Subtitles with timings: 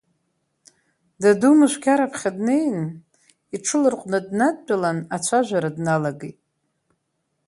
[1.21, 2.79] Даду Мышәқьар аԥхьа днеин,
[3.55, 6.39] иҽыларҟәны днадтәалан, ацәажәара дналагеит…